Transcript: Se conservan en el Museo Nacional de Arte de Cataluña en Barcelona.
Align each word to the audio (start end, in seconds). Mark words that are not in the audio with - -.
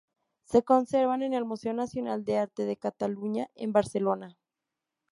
Se 0.45 0.63
conservan 0.63 1.21
en 1.21 1.35
el 1.35 1.45
Museo 1.45 1.73
Nacional 1.75 2.25
de 2.25 2.39
Arte 2.39 2.65
de 2.65 2.75
Cataluña 2.75 3.51
en 3.53 3.71
Barcelona. 3.71 4.35